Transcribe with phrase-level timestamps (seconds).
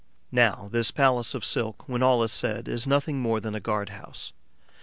[0.31, 3.89] Now this palace of silk, when all is said, is nothing more than a guard
[3.89, 4.33] house.